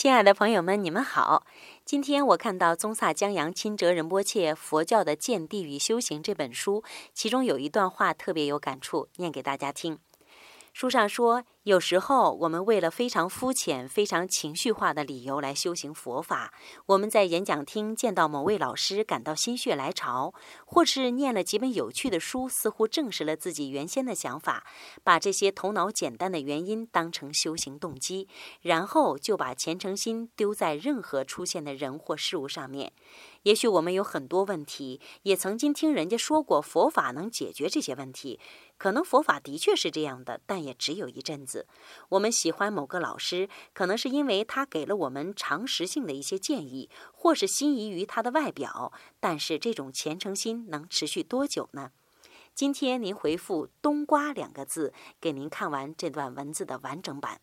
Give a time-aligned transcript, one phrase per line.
[0.00, 1.44] 亲爱的朋友们，你们好。
[1.84, 9.98] 今天我看到宗萨江扬钦哲仁波切《佛教的见地与修行》这本书，其中有一段话特别有感触，念给大家听。
[10.72, 16.54] 书上说，有时候我们为了非常肤浅、非常情绪化的理由来修行佛法，
[16.86, 20.32] 我们在演讲厅见到某位老师感到心血来潮，
[20.64, 24.66] 或是念了几本有趣的书，似乎证实了自己原先的想法，
[25.04, 28.26] 把这些头脑简单的原因当成修行动机，
[28.62, 32.94] 然后就把虔诚心丢在任何出现的人或事物上面。
[33.42, 38.40] 也许我们有很多问题，也曾经听人家说过佛法能解决这些问题。
[38.76, 41.49] 可能佛法的确是这样的，但也只有一阵子
[42.10, 48.92] 我们喜欢某个老师，可能是因为他给了我们常识性的一些建议，或是心仪于他的外表。
[49.18, 51.90] 但是这种虔诚心能持续多久呢？
[52.54, 57.40] 今天您回复“冬瓜”两个字，给您看完这段文字的完整版。